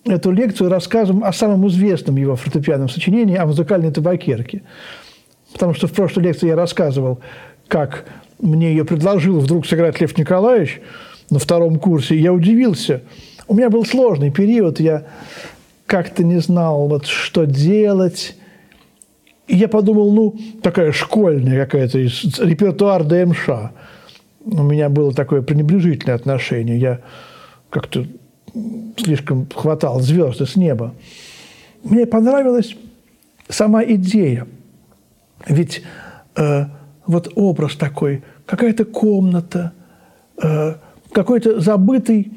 эту 0.04 0.30
лекцию 0.30 0.70
рассказом 0.70 1.25
о 1.25 1.32
самом 1.32 1.66
известном 1.68 2.16
его 2.16 2.37
фортепианном 2.37 2.88
сочинении, 2.88 3.37
о 3.37 3.46
музыкальной 3.46 3.90
табакерке. 3.90 4.62
Потому 5.52 5.75
что 5.75 5.87
в 5.87 5.92
прошлой 5.92 6.25
лекции 6.25 6.49
я 6.49 6.56
рассказывал, 6.56 7.20
как 7.68 8.04
мне 8.38 8.70
ее 8.70 8.85
предложил 8.85 9.40
вдруг 9.40 9.66
сыграть 9.66 10.00
Лев 10.00 10.16
Николаевич 10.16 10.80
на 11.30 11.38
втором 11.38 11.78
курсе, 11.78 12.14
и 12.14 12.20
я 12.20 12.32
удивился. 12.32 13.02
У 13.49 13.54
меня 13.54 13.70
был 13.70 13.85
сложный 13.85 14.30
период, 14.30 14.80
я 14.80 15.04
как-то 15.87 16.25
не 16.25 16.40
знал, 16.40 16.88
вот, 16.88 17.07
что 17.07 17.45
делать. 17.45 18.37
И 19.47 19.57
я 19.57 19.69
подумал, 19.69 20.12
ну, 20.12 20.37
такая 20.62 20.93
школьная 20.93 21.64
какая-то, 21.64 21.99
репертуар 21.99 23.05
ДМШ. 23.05 23.49
У 24.45 24.62
меня 24.62 24.88
было 24.88 25.12
такое 25.12 25.43
пренебрежительное 25.43 26.16
отношение. 26.16 26.78
Я 26.78 27.00
как-то 27.71 28.07
слишком 28.97 29.47
хватал 29.55 30.00
звезды 30.00 30.47
с 30.47 30.57
неба. 30.57 30.95
Мне 31.83 32.07
понравилась 32.07 32.76
сама 33.49 33.85
идея. 33.85 34.47
Ведь 35.47 35.83
э, 36.37 36.64
вот 37.07 37.33
образ 37.37 37.76
такой, 37.76 38.23
какая-то 38.47 38.85
комната, 38.85 39.73
э, 40.43 40.75
какой-то 41.12 41.61
забытый 41.61 42.33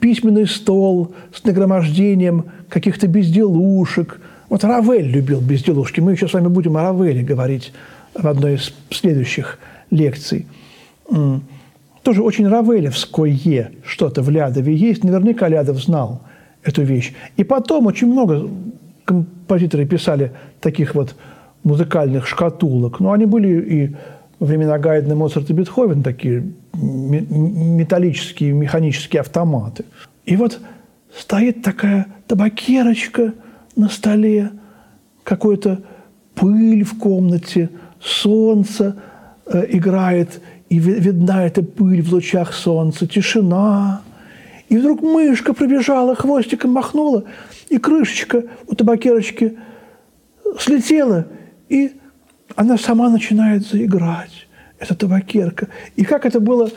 письменный 0.00 0.46
стол 0.46 1.12
с 1.32 1.44
нагромождением 1.44 2.46
каких-то 2.68 3.06
безделушек. 3.06 4.20
Вот 4.48 4.64
Равель 4.64 5.08
любил 5.08 5.40
безделушки. 5.40 6.00
Мы 6.00 6.12
еще 6.12 6.28
с 6.28 6.32
вами 6.32 6.48
будем 6.48 6.76
о 6.76 6.82
Равеле 6.82 7.22
говорить 7.22 7.72
в 8.14 8.26
одной 8.26 8.54
из 8.54 8.72
следующих 8.90 9.58
лекций. 9.90 10.46
Тоже 12.02 12.22
очень 12.22 12.46
равелевское 12.48 13.70
что-то 13.84 14.22
в 14.22 14.30
Лядове 14.30 14.74
есть. 14.74 15.04
Наверняка 15.04 15.48
Лядов 15.48 15.82
знал 15.82 16.20
эту 16.62 16.82
вещь. 16.82 17.14
И 17.36 17.44
потом 17.44 17.86
очень 17.86 18.08
много 18.08 18.48
композиторы 19.04 19.86
писали 19.86 20.32
таких 20.60 20.94
вот 20.94 21.14
музыкальных 21.62 22.26
шкатулок. 22.26 23.00
Но 23.00 23.12
они 23.12 23.24
были 23.26 23.60
и 23.60 23.96
времена 24.44 24.78
Гайдена, 24.78 25.14
Моцарта 25.14 25.52
и 25.52 25.56
Бетховен 25.56 26.02
такие 26.02 26.44
металлические, 26.72 28.52
механические 28.52 29.20
автоматы. 29.20 29.84
И 30.24 30.36
вот 30.36 30.60
стоит 31.16 31.62
такая 31.62 32.06
табакерочка 32.26 33.34
на 33.76 33.88
столе, 33.88 34.50
какой-то 35.22 35.82
пыль 36.34 36.84
в 36.84 36.98
комнате, 36.98 37.70
солнце 38.00 38.96
э, 39.46 39.66
играет, 39.70 40.40
и 40.68 40.78
видна 40.78 41.46
эта 41.46 41.62
пыль 41.62 42.02
в 42.02 42.12
лучах 42.12 42.52
солнца, 42.52 43.06
тишина. 43.06 44.02
И 44.68 44.76
вдруг 44.76 45.02
мышка 45.02 45.54
пробежала, 45.54 46.14
хвостиком 46.14 46.72
махнула, 46.72 47.24
и 47.68 47.78
крышечка 47.78 48.44
у 48.66 48.74
табакерочки 48.74 49.56
слетела, 50.58 51.26
и 51.68 51.92
она 52.56 52.78
сама 52.78 53.08
начинает 53.08 53.66
заиграть. 53.66 54.46
Это 54.78 54.94
табакерка. 54.94 55.68
И 55.96 56.04
как 56.04 56.26
это 56.26 56.40
было 56.40 56.70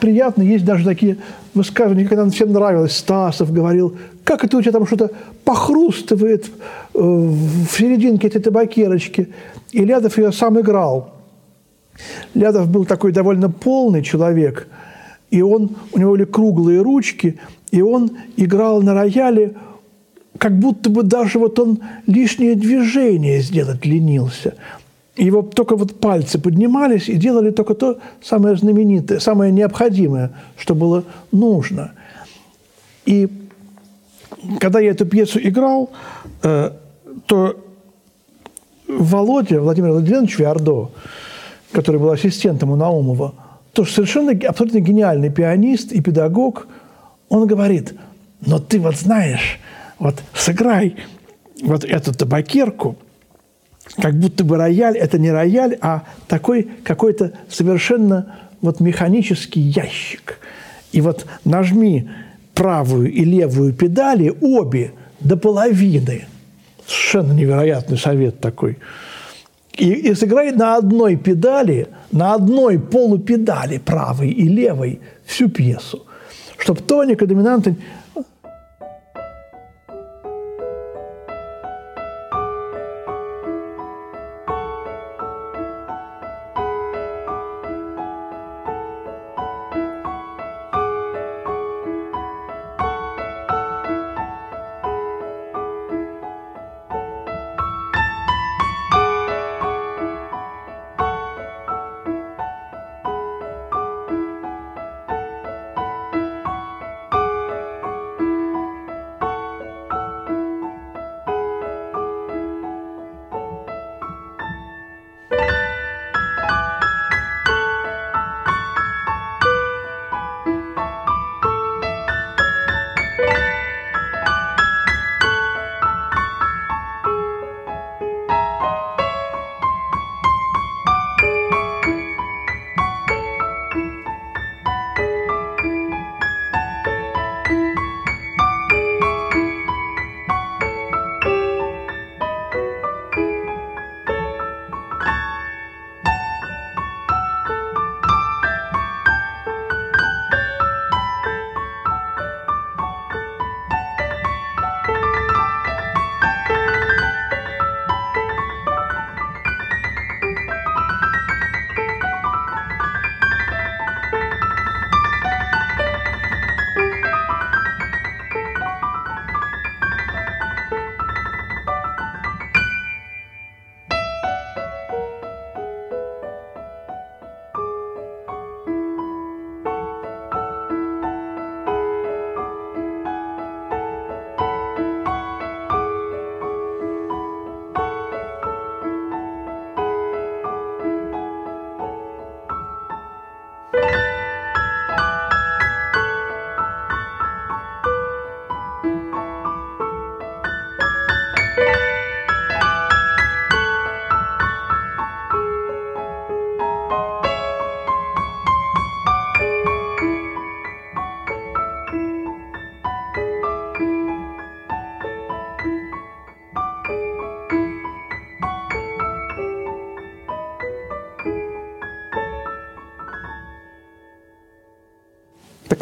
приятно. 0.00 0.42
Есть 0.42 0.64
даже 0.64 0.84
такие 0.84 1.18
высказывания, 1.52 2.06
когда 2.06 2.28
всем 2.30 2.52
нравилось. 2.52 2.96
Стасов 2.96 3.52
говорил, 3.52 3.96
как 4.22 4.44
это 4.44 4.56
у 4.56 4.62
тебя 4.62 4.72
там 4.72 4.86
что-то 4.86 5.10
похрустывает 5.44 6.46
э, 6.46 6.48
в 6.94 7.66
серединке 7.70 8.28
этой 8.28 8.40
табакерочки. 8.40 9.28
И 9.72 9.84
Лядов 9.84 10.16
ее 10.16 10.32
сам 10.32 10.60
играл. 10.60 11.14
Лядов 12.34 12.68
был 12.68 12.84
такой 12.84 13.12
довольно 13.12 13.50
полный 13.50 14.02
человек, 14.02 14.66
и 15.30 15.42
он, 15.42 15.76
у 15.92 15.98
него 15.98 16.12
были 16.12 16.24
круглые 16.24 16.82
ручки, 16.82 17.38
и 17.70 17.82
он 17.82 18.10
играл 18.36 18.82
на 18.82 18.94
рояле, 18.94 19.54
как 20.38 20.58
будто 20.58 20.90
бы 20.90 21.04
даже 21.04 21.38
вот 21.38 21.58
он 21.60 21.80
лишнее 22.06 22.56
движение 22.56 23.40
сделать 23.40 23.86
ленился– 23.86 24.54
его 25.16 25.42
только 25.42 25.76
вот 25.76 26.00
пальцы 26.00 26.38
поднимались 26.38 27.08
и 27.08 27.14
делали 27.14 27.50
только 27.50 27.74
то 27.74 27.98
самое 28.22 28.56
знаменитое, 28.56 29.20
самое 29.20 29.52
необходимое, 29.52 30.32
что 30.56 30.74
было 30.74 31.04
нужно. 31.30 31.92
И 33.06 33.28
когда 34.58 34.80
я 34.80 34.90
эту 34.90 35.06
пьесу 35.06 35.38
играл, 35.40 35.90
э, 36.42 36.72
то 37.26 37.56
Володя, 38.88 39.60
Владимир 39.60 39.92
Владимирович 39.92 40.38
Виардо, 40.38 40.90
который 41.72 42.00
был 42.00 42.10
ассистентом 42.10 42.70
у 42.70 42.76
Наумова, 42.76 43.34
тоже 43.72 43.92
совершенно 43.92 44.32
абсолютно 44.48 44.80
гениальный 44.80 45.30
пианист 45.30 45.92
и 45.92 46.00
педагог, 46.00 46.66
он 47.28 47.46
говорит, 47.46 47.94
но 48.44 48.58
ты 48.58 48.80
вот 48.80 48.96
знаешь, 48.96 49.58
вот 49.98 50.16
сыграй 50.34 50.96
вот 51.62 51.84
эту 51.84 52.12
табакерку– 52.12 52.96
как 54.00 54.14
будто 54.14 54.44
бы 54.44 54.56
рояль– 54.56 54.96
это 54.98 55.18
не 55.18 55.30
рояль, 55.30 55.78
а 55.80 56.04
такой 56.26 56.68
какой-то 56.82 57.32
совершенно 57.48 58.34
вот 58.60 58.80
механический 58.80 59.60
ящик. 59.60 60.38
И 60.92 61.00
вот 61.00 61.26
нажми 61.44 62.08
правую 62.54 63.12
и 63.12 63.24
левую 63.24 63.72
педали, 63.72 64.32
обе 64.40 64.92
до 65.20 65.36
половины. 65.36 66.26
Совершенно 66.86 67.32
невероятный 67.32 67.98
совет 67.98 68.40
такой. 68.40 68.78
И, 69.76 69.90
и 69.90 70.14
сыграй 70.14 70.52
на 70.52 70.76
одной 70.76 71.16
педали, 71.16 71.88
на 72.12 72.34
одной 72.34 72.78
полупедали 72.78 73.78
правой 73.78 74.30
и 74.30 74.46
левой 74.46 75.00
всю 75.24 75.48
пьесу, 75.48 76.04
чтобы 76.58 76.80
тоника, 76.80 77.26
доминанта 77.26 77.74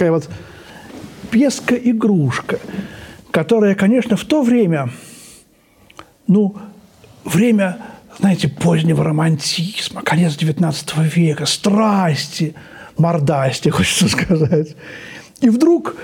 такая 0.02 0.10
вот 0.10 0.28
песка-игрушка, 1.30 2.58
которая, 3.30 3.76
конечно, 3.76 4.16
в 4.16 4.24
то 4.24 4.42
время, 4.42 4.90
ну, 6.26 6.56
время, 7.24 7.78
знаете, 8.18 8.48
позднего 8.48 9.04
романтизма, 9.04 10.02
конец 10.02 10.36
XIX 10.36 10.74
века, 11.08 11.46
страсти, 11.46 12.54
мордасти, 12.98 13.68
хочется 13.70 14.08
сказать. 14.08 14.74
И 15.40 15.48
вдруг 15.48 15.94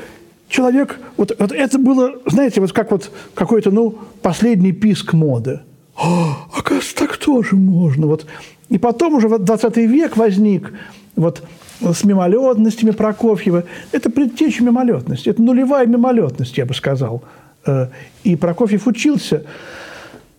человек, 0.48 1.00
вот, 1.16 1.32
вот 1.36 1.50
это 1.50 1.78
было, 1.78 2.12
знаете, 2.26 2.60
вот 2.60 2.72
как 2.72 2.92
вот 2.92 3.10
какой-то, 3.34 3.72
ну, 3.72 3.98
последний 4.22 4.70
писк 4.70 5.12
моды. 5.12 5.58
О, 5.96 6.36
оказывается, 6.54 6.94
так 6.94 7.16
тоже 7.16 7.56
можно. 7.56 8.06
Вот. 8.06 8.26
И 8.68 8.78
потом 8.78 9.14
уже 9.14 9.26
вот 9.26 9.42
20 9.42 9.76
век 9.78 10.16
возник 10.16 10.72
вот 11.16 11.42
с 11.80 12.04
мимолетностями 12.04 12.90
Прокофьева. 12.90 13.64
Это 13.92 14.10
предтеча 14.10 14.62
мимолетности, 14.62 15.28
это 15.28 15.42
нулевая 15.42 15.86
мимолетность, 15.86 16.56
я 16.58 16.66
бы 16.66 16.74
сказал. 16.74 17.22
Э, 17.66 17.88
и 18.24 18.36
Прокофьев 18.36 18.86
учился 18.86 19.44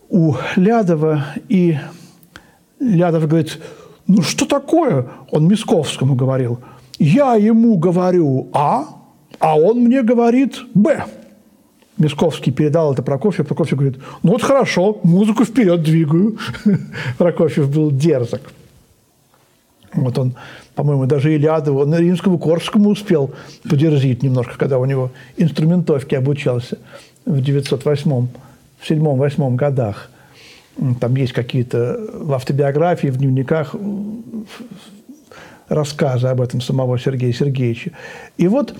у 0.10 0.36
Лядова, 0.56 1.25
и 1.47 1.78
Лядов 2.80 3.28
говорит, 3.28 3.60
ну 4.08 4.21
что 4.21 4.45
такое? 4.45 5.08
Он 5.32 5.47
Мисковскому 5.47 6.15
говорил. 6.15 6.60
Я 6.97 7.36
ему 7.36 7.78
говорю 7.78 8.49
А, 8.54 8.86
а 9.39 9.58
он 9.58 9.80
мне 9.80 10.02
говорит 10.02 10.60
Б. 10.73 11.06
Мисковский 11.97 12.52
передал 12.52 12.93
это 12.93 13.04
Прокофьеву, 13.04 13.47
Прокофьев 13.47 13.78
говорит, 13.78 13.99
ну 14.23 14.32
вот 14.32 14.41
хорошо, 14.41 14.99
музыку 15.04 15.43
вперед 15.43 15.84
двигаю. 15.84 16.38
Прокофьев 17.17 17.69
был 17.69 17.91
дерзок. 17.91 18.41
Вот 19.93 20.17
он, 20.17 20.36
по-моему, 20.79 21.07
даже 21.07 21.35
Илядову, 21.35 21.81
он 21.81 21.93
римскому 21.93 22.39
Корскому 22.39 22.91
успел 22.91 23.31
подерзить 23.69 24.23
немножко, 24.23 24.57
когда 24.57 24.79
у 24.79 24.85
него 24.85 25.11
инструментовки 25.35 26.15
обучался 26.15 26.77
в 27.25 27.41
908 27.41 28.27
в 28.77 28.89
7-8 28.89 29.55
годах. 29.55 30.09
Там 31.01 31.15
есть 31.15 31.33
какие-то 31.33 31.99
в 32.13 32.31
автобиографии, 32.31 33.07
в 33.07 33.17
дневниках 33.17 33.75
рассказы 35.67 36.27
об 36.27 36.39
этом 36.39 36.61
самого 36.61 36.97
Сергея 36.97 37.33
Сергеевича. 37.33 37.91
И 38.37 38.47
вот 38.47 38.73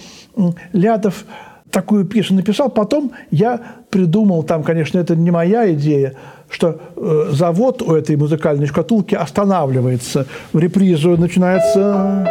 Лядов 0.72 1.26
такую 1.70 2.06
пьесу 2.06 2.34
написал. 2.34 2.70
Потом 2.70 3.12
я 3.30 3.60
придумал, 3.90 4.44
там, 4.44 4.64
конечно, 4.64 5.00
это 5.00 5.18
не 5.18 5.32
моя 5.32 5.74
идея, 5.74 6.14
что 6.50 6.80
э, 6.96 7.30
завод 7.32 7.82
у 7.82 7.94
этой 7.94 8.16
музыкальной 8.18 8.66
шкатулки 8.66 9.16
останавливается. 9.16 10.26
В 10.52 10.60
репризу 10.60 11.16
начинается 11.18 12.28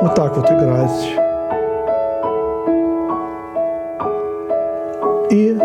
вот 0.00 0.14
так 0.14 0.36
вот 0.36 0.50
играть. 0.50 1.24
И 5.30 5.56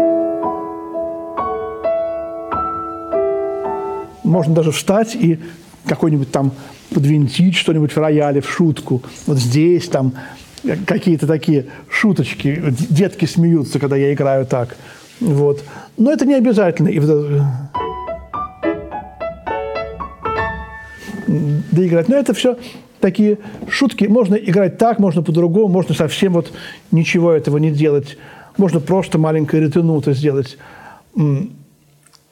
можно 4.23 4.55
даже 4.55 4.71
встать 4.71 5.15
и 5.15 5.39
какой-нибудь 5.85 6.31
там 6.31 6.51
подвинтить 6.93 7.55
что-нибудь 7.55 7.91
в 7.91 7.97
рояле 7.97 8.41
в 8.41 8.49
шутку. 8.49 9.03
Вот 9.27 9.37
здесь 9.37 9.87
там 9.87 10.13
какие-то 10.85 11.27
такие 11.27 11.65
шуточки. 11.89 12.61
Детки 12.89 13.25
смеются, 13.25 13.79
когда 13.79 13.95
я 13.95 14.13
играю 14.13 14.45
так. 14.45 14.75
Вот. 15.19 15.63
Но 15.97 16.11
это 16.11 16.25
не 16.25 16.35
обязательно. 16.35 16.89
И 16.89 16.99
доиграть. 21.71 22.07
Но 22.09 22.15
это 22.15 22.33
все 22.33 22.57
такие 22.99 23.37
шутки. 23.69 24.05
Можно 24.05 24.35
играть 24.35 24.77
так, 24.77 24.99
можно 24.99 25.21
по-другому, 25.21 25.67
можно 25.67 25.95
совсем 25.95 26.33
вот 26.33 26.51
ничего 26.91 27.31
этого 27.31 27.57
не 27.57 27.71
делать. 27.71 28.17
Можно 28.57 28.79
просто 28.79 29.17
маленькое 29.17 29.63
ретенуто 29.63 30.13
сделать. 30.13 30.57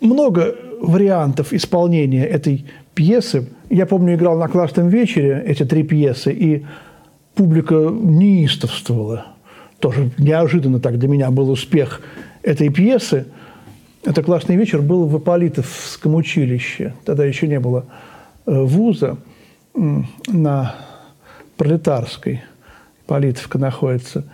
Много 0.01 0.55
вариантов 0.81 1.53
исполнения 1.53 2.25
этой 2.25 2.65
пьесы. 2.93 3.49
Я 3.69 3.85
помню, 3.85 4.15
играл 4.15 4.37
на 4.37 4.47
классном 4.47 4.89
вечере 4.89 5.43
эти 5.45 5.63
три 5.63 5.83
пьесы, 5.83 6.31
и 6.33 6.65
публика 7.37 7.75
неистовствовала. 7.75 9.27
Тоже 9.79 10.09
неожиданно 10.17 10.79
так 10.79 10.97
для 10.97 11.07
меня 11.07 11.29
был 11.31 11.49
успех 11.51 12.01
этой 12.41 12.69
пьесы. 12.69 13.27
Это 14.03 14.23
классный 14.23 14.55
вечер 14.55 14.81
был 14.81 15.05
в 15.05 15.15
Аполитовском 15.15 16.15
училище. 16.15 16.93
Тогда 17.05 17.25
еще 17.25 17.47
не 17.47 17.59
было 17.59 17.85
э, 18.45 18.61
вуза 18.61 19.17
на 20.27 20.75
Пролетарской. 21.57 22.41
Политовка 23.05 23.59
находится. 23.59 24.25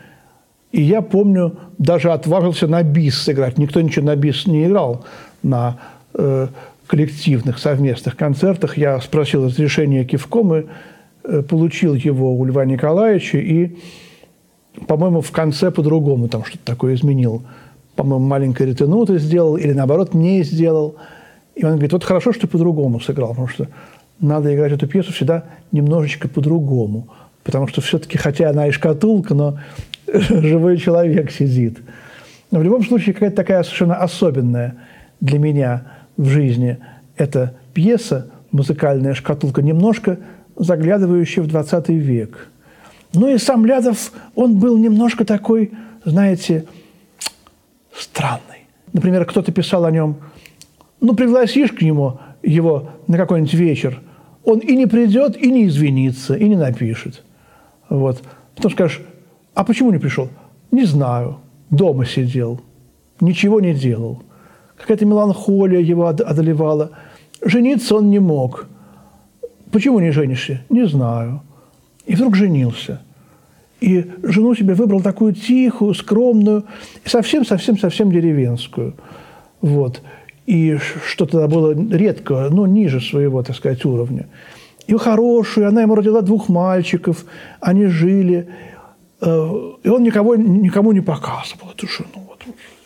И 0.72 0.82
я 0.82 1.02
помню, 1.02 1.58
даже 1.78 2.12
отважился 2.12 2.68
на 2.68 2.82
бис 2.84 3.22
сыграть. 3.22 3.58
Никто 3.58 3.82
ничего 3.82 4.06
на 4.06 4.16
бис 4.16 4.48
не 4.48 4.66
играл 4.66 5.06
на 5.44 5.78
э, 6.14 6.48
коллективных 6.88 7.60
совместных 7.60 8.16
концертах. 8.16 8.78
Я 8.78 9.00
спросил 9.02 9.46
разрешения 9.46 10.06
кивком 10.06 10.56
и 10.56 10.66
получил 11.50 11.94
его 11.96 12.38
у 12.38 12.46
Льва 12.46 12.66
Николаевича. 12.66 13.38
И, 13.38 13.78
по-моему, 14.88 15.22
в 15.22 15.32
конце 15.32 15.72
по-другому 15.72 16.28
там 16.28 16.44
что-то 16.44 16.66
такое 16.66 16.96
изменил. 16.96 17.44
По-моему, 17.96 18.26
маленькое 18.26 18.70
ретенуто 18.70 19.18
сделал 19.18 19.56
или, 19.56 19.74
наоборот, 19.74 20.14
не 20.14 20.44
сделал. 20.44 20.96
И 21.56 21.64
он 21.64 21.74
говорит, 21.74 21.94
вот 21.94 22.04
хорошо, 22.04 22.34
что 22.34 22.48
по-другому 22.48 23.00
сыграл, 23.00 23.30
потому 23.30 23.48
что 23.48 23.68
надо 24.20 24.54
играть 24.54 24.72
эту 24.72 24.88
пьесу 24.88 25.12
всегда 25.14 25.46
немножечко 25.72 26.28
по-другому. 26.28 27.08
Потому 27.44 27.68
что 27.68 27.82
все-таки, 27.82 28.18
хотя 28.18 28.50
она 28.50 28.68
и 28.68 28.72
шкатулка, 28.72 29.36
но 29.36 29.60
живой 30.08 30.78
человек 30.78 31.32
сидит. 31.32 31.80
Но 32.52 32.60
в 32.60 32.64
любом 32.64 32.84
случае, 32.84 33.14
какая-то 33.14 33.36
такая 33.36 33.64
совершенно 33.64 33.96
особенная 33.96 34.76
для 35.20 35.40
меня 35.40 35.84
в 36.18 36.26
жизни 36.26 36.78
эта 37.18 37.56
пьеса, 37.74 38.30
музыкальная 38.52 39.14
шкатулка, 39.14 39.62
немножко 39.62 40.20
заглядывающая 40.56 41.44
в 41.44 41.48
20 41.48 41.90
век. 41.90 42.50
Ну 43.14 43.28
и 43.28 43.38
сам 43.38 43.66
Лядов, 43.66 44.12
он 44.36 44.58
был 44.58 44.78
немножко 44.78 45.26
такой, 45.26 45.72
знаете, 46.04 46.66
странный. 47.96 48.68
Например, 48.92 49.26
кто-то 49.26 49.52
писал 49.52 49.86
о 49.86 49.92
нем, 49.92 50.18
ну, 51.00 51.16
пригласишь 51.16 51.72
к 51.72 51.82
нему 51.82 52.20
его 52.42 52.92
на 53.08 53.18
какой-нибудь 53.18 53.54
вечер, 53.54 54.00
он 54.44 54.60
и 54.60 54.76
не 54.76 54.88
придет, 54.88 55.38
и 55.38 55.52
не 55.52 55.68
извинится, 55.68 56.36
и 56.36 56.48
не 56.48 56.56
напишет. 56.56 57.24
Вот. 57.90 58.22
Потом 58.56 58.72
скажешь, 58.72 59.02
а 59.54 59.64
почему 59.64 59.92
не 59.92 60.00
пришел? 60.00 60.30
Не 60.72 60.86
знаю. 60.86 61.38
Дома 61.70 62.06
сидел. 62.06 62.62
Ничего 63.20 63.62
не 63.62 63.74
делал. 63.74 64.24
Какая-то 64.78 65.06
меланхолия 65.06 65.80
его 65.80 66.08
одолевала. 66.08 66.92
Жениться 67.44 67.96
он 67.96 68.10
не 68.10 68.20
мог. 68.20 68.68
Почему 69.74 70.00
не 70.00 70.12
женишься? 70.12 70.62
Не 70.70 70.88
знаю. 70.88 71.42
И 72.06 72.14
вдруг 72.14 72.36
женился. 72.36 73.02
И 73.82 74.06
жену 74.22 74.54
себе 74.56 74.76
выбрал 74.76 75.02
такую 75.02 75.34
тихую, 75.34 75.96
скромную, 75.96 76.64
совсем-совсем-совсем 77.06 78.12
деревенскую. 78.12 78.94
Вот. 79.62 80.02
И 80.46 80.78
что 81.08 81.26
тогда 81.26 81.48
было 81.48 81.74
редко, 81.74 82.50
но 82.52 82.68
ниже 82.68 83.02
своего, 83.02 83.42
так 83.42 83.56
сказать, 83.56 83.84
уровня. 83.84 84.28
И 84.86 84.96
хорошую, 84.96 85.68
она 85.68 85.82
ему 85.82 85.96
родила 85.96 86.22
двух 86.22 86.50
мальчиков, 86.50 87.26
они 87.60 87.88
жили. 87.88 88.48
Э, 89.22 89.50
и 89.82 89.90
он 89.90 90.04
никого, 90.04 90.36
никому 90.36 90.92
не 90.92 91.02
показывал 91.02 91.72
эту 91.72 91.88
жену. 91.88 92.30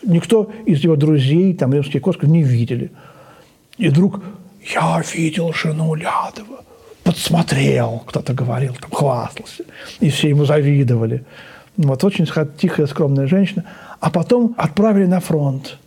Никто 0.03 0.49
из 0.65 0.79
его 0.85 0.95
друзей, 0.95 1.53
там, 1.53 1.73
римских 1.73 2.01
косков, 2.01 2.29
не 2.29 2.43
видели. 2.43 2.91
И 3.77 3.89
вдруг 3.89 4.21
я 4.73 5.03
видел 5.13 5.51
жену 5.51 5.93
Лядова, 5.95 6.63
подсмотрел, 7.07 8.03
кто-то 8.05 8.33
говорил, 8.33 8.75
там, 8.81 8.91
хвастался. 8.91 9.63
И 10.01 10.09
все 10.09 10.27
ему 10.27 10.43
завидовали. 10.43 11.23
Вот 11.77 12.03
очень 12.03 12.27
тихая, 12.57 12.85
скромная 12.85 13.27
женщина. 13.27 13.63
А 14.01 14.09
потом 14.09 14.53
отправили 14.57 15.05
на 15.05 15.21
фронт 15.21 15.77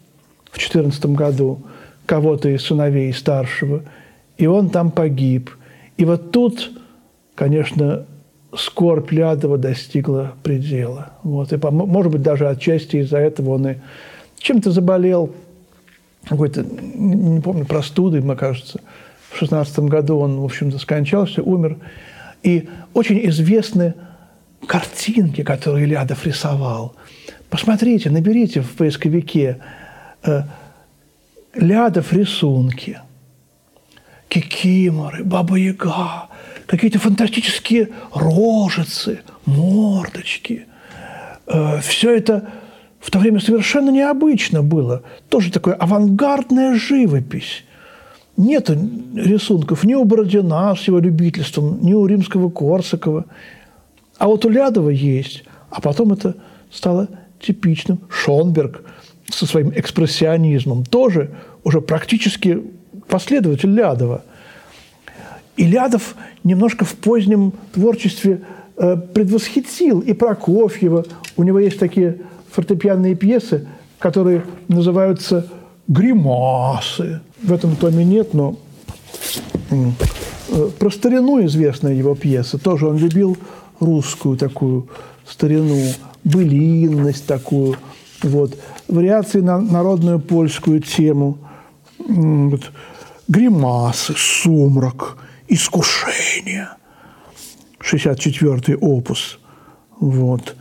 в 0.50 0.58
14 0.58 1.04
году 1.06 1.60
кого-то 2.06 2.48
из 2.48 2.62
сыновей 2.62 3.12
старшего, 3.12 3.82
и 4.38 4.46
он 4.46 4.70
там 4.70 4.90
погиб. 4.90 5.50
И 5.98 6.06
вот 6.06 6.32
тут, 6.32 6.70
конечно, 7.34 8.06
скорбь 8.56 9.12
Лядова 9.12 9.58
достигла 9.58 10.32
предела. 10.42 11.12
Вот. 11.22 11.52
И, 11.52 11.58
может 11.58 12.12
быть, 12.12 12.22
даже 12.22 12.48
отчасти 12.48 12.96
из-за 12.96 13.18
этого 13.18 13.56
он 13.56 13.68
и 13.68 13.74
чем-то 14.38 14.70
заболел, 14.70 15.34
какой-то, 16.26 16.62
не 16.62 17.42
помню, 17.42 17.66
простудой, 17.66 18.22
мне 18.22 18.36
кажется. 18.36 18.80
16 19.40 19.78
году 19.80 20.18
он, 20.18 20.40
в 20.40 20.44
общем-то, 20.44 20.78
скончался, 20.78 21.42
умер. 21.42 21.78
И 22.42 22.68
очень 22.94 23.26
известны 23.28 23.94
картинки, 24.66 25.42
которые 25.42 25.86
Лядов 25.86 26.26
рисовал. 26.26 26.94
Посмотрите, 27.48 28.10
наберите 28.10 28.60
в 28.60 28.70
поисковике 28.76 29.58
э, 30.22 30.42
Лядов 31.54 32.12
рисунки. 32.12 33.00
Кикиморы, 34.28 35.24
Баба 35.24 35.56
Яга, 35.56 36.28
какие-то 36.66 37.00
фантастические 37.00 37.88
рожицы, 38.14 39.20
мордочки. 39.44 40.66
Э, 41.46 41.80
Все 41.80 42.16
это 42.16 42.48
в 43.00 43.10
то 43.10 43.18
время 43.18 43.40
совершенно 43.40 43.90
необычно 43.90 44.62
было. 44.62 45.02
Тоже 45.28 45.50
такая 45.50 45.74
авангардная 45.74 46.74
живопись. 46.76 47.64
Нет 48.40 48.70
рисунков 48.70 49.84
ни 49.84 49.92
у 49.92 50.04
Бородина 50.04 50.74
с 50.74 50.88
его 50.88 50.98
любительством, 50.98 51.78
ни 51.82 51.92
у 51.92 52.06
римского 52.06 52.48
Корсакова. 52.48 53.26
А 54.16 54.28
вот 54.28 54.46
у 54.46 54.48
Лядова 54.48 54.88
есть. 54.88 55.44
А 55.68 55.82
потом 55.82 56.14
это 56.14 56.36
стало 56.72 57.08
типичным. 57.38 58.00
Шонберг 58.08 58.82
со 59.30 59.44
своим 59.44 59.72
экспрессионизмом 59.76 60.86
тоже 60.86 61.32
уже 61.64 61.82
практически 61.82 62.62
последователь 63.08 63.74
Лядова. 63.74 64.22
И 65.58 65.66
Лядов 65.66 66.14
немножко 66.42 66.86
в 66.86 66.94
позднем 66.94 67.52
творчестве 67.74 68.40
э, 68.78 68.96
предвосхитил 68.96 70.00
и 70.00 70.14
Прокофьева. 70.14 71.04
У 71.36 71.42
него 71.42 71.58
есть 71.58 71.78
такие 71.78 72.22
фортепианные 72.50 73.16
пьесы, 73.16 73.68
которые 73.98 74.46
называются 74.68 75.46
«Гримасы». 75.90 77.20
В 77.42 77.52
этом 77.52 77.74
томе 77.74 78.04
нет, 78.04 78.32
но 78.32 78.56
э, 79.70 80.70
про 80.78 80.90
старину 80.90 81.44
известная 81.44 81.94
его 81.94 82.14
пьеса. 82.14 82.58
Тоже 82.58 82.86
он 82.86 82.96
любил 82.96 83.36
русскую 83.80 84.36
такую 84.36 84.88
старину, 85.26 85.76
былинность 86.22 87.26
такую. 87.26 87.76
Вот. 88.22 88.56
Вариации 88.86 89.40
на 89.40 89.58
народную 89.58 90.20
польскую 90.20 90.80
тему. 90.80 91.38
Вот. 91.98 92.70
Гримасы, 93.26 94.14
сумрак, 94.16 95.16
искушение. 95.48 96.68
64-й 97.80 98.76
опус. 98.76 99.40
Вот. 99.98 100.54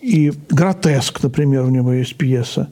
И 0.00 0.32
«Гротеск», 0.48 1.22
например, 1.22 1.64
у 1.64 1.70
него 1.70 1.92
есть 1.92 2.16
пьеса. 2.16 2.70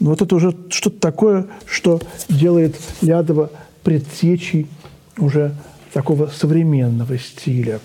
Но 0.00 0.10
вот 0.10 0.22
это 0.22 0.34
уже 0.34 0.54
что-то 0.70 1.00
такое, 1.00 1.46
что 1.66 2.00
делает 2.28 2.76
Лядова 3.00 3.50
предтечей 3.82 4.66
уже 5.18 5.54
такого 5.92 6.26
современного 6.26 7.18
стиля. 7.18 7.80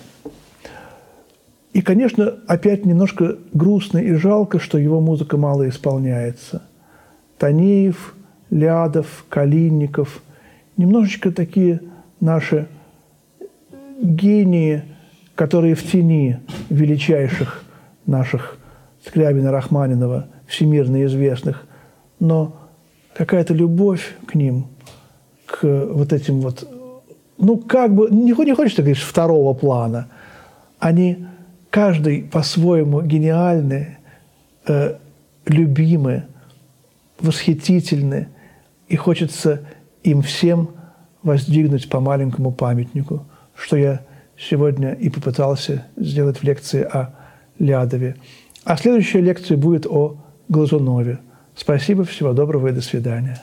И, 1.72 1.82
конечно, 1.82 2.34
опять 2.46 2.84
немножко 2.84 3.36
грустно 3.52 3.98
и 3.98 4.14
жалко, 4.14 4.60
что 4.60 4.78
его 4.78 5.00
музыка 5.00 5.36
мало 5.36 5.68
исполняется. 5.68 6.62
Танеев, 7.38 8.14
Лядов, 8.50 9.24
Калинников– 9.28 10.22
немножечко 10.76 11.30
такие 11.30 11.80
наши 12.20 12.66
гении, 14.00 14.82
которые 15.34 15.74
в 15.74 15.82
тени 15.82 16.40
величайших 16.70 17.64
наших 18.06 18.58
Скрябина, 19.04 19.50
Рахманинова, 19.50 20.28
всемирно 20.46 21.04
известных, 21.04 21.66
но 22.18 22.56
какая-то 23.14 23.54
любовь 23.54 24.16
к 24.26 24.34
ним, 24.34 24.66
к 25.46 25.62
вот 25.64 26.12
этим 26.12 26.40
вот, 26.40 26.68
ну, 27.38 27.58
как 27.58 27.94
бы, 27.94 28.08
не, 28.10 28.32
не 28.32 28.54
хочется 28.54 28.82
говорить, 28.82 29.02
второго 29.02 29.54
плана. 29.54 30.08
Они 30.78 31.26
каждый 31.70 32.22
по-своему 32.22 33.02
гениальны, 33.02 33.98
э, 34.66 34.96
любимы, 35.46 36.24
восхитительны, 37.20 38.28
и 38.88 38.96
хочется 38.96 39.62
им 40.02 40.22
всем 40.22 40.70
воздвигнуть 41.22 41.88
по 41.88 42.00
маленькому 42.00 42.52
памятнику, 42.52 43.24
что 43.54 43.76
я 43.76 44.02
сегодня 44.38 44.92
и 44.92 45.08
попытался 45.08 45.86
сделать 45.96 46.38
в 46.38 46.44
лекции 46.44 46.82
о 46.82 47.14
Лядове. 47.58 48.16
А 48.64 48.76
следующая 48.76 49.20
лекция 49.20 49.56
будет 49.56 49.86
о 49.86 50.16
Глазунове. 50.48 51.18
Спасибо, 51.54 52.04
всего 52.04 52.32
доброго 52.32 52.68
и 52.68 52.72
до 52.72 52.80
свидания. 52.80 53.40